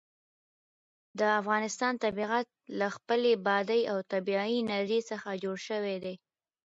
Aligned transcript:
د 1.19 1.21
افغانستان 1.39 1.93
طبیعت 2.05 2.45
له 2.79 2.87
خپلې 2.95 3.31
بادي 3.45 3.81
او 3.91 3.97
طبیعي 4.13 4.53
انرژي 4.61 5.01
څخه 5.09 5.29
جوړ 5.43 5.57
شوی 5.69 5.95
دی. 6.03 6.15